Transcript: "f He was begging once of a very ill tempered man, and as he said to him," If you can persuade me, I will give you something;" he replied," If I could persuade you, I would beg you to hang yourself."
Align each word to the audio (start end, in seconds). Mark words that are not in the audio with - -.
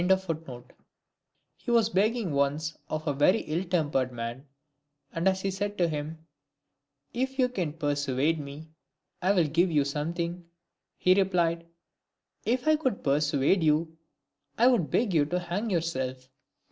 "f 0.09 0.25
He 1.57 1.69
was 1.69 1.89
begging 1.91 2.31
once 2.31 2.75
of 2.89 3.05
a 3.05 3.13
very 3.13 3.41
ill 3.41 3.63
tempered 3.63 4.11
man, 4.11 4.47
and 5.13 5.27
as 5.27 5.41
he 5.41 5.51
said 5.51 5.77
to 5.77 5.87
him," 5.87 6.25
If 7.23 7.37
you 7.37 7.47
can 7.47 7.73
persuade 7.73 8.39
me, 8.39 8.69
I 9.21 9.31
will 9.33 9.47
give 9.47 9.69
you 9.69 9.85
something;" 9.85 10.49
he 10.97 11.13
replied," 11.13 11.67
If 12.53 12.67
I 12.67 12.77
could 12.77 13.03
persuade 13.03 13.61
you, 13.63 13.95
I 14.57 14.65
would 14.69 14.89
beg 14.89 15.13
you 15.13 15.23
to 15.25 15.37
hang 15.37 15.69
yourself." 15.69 16.27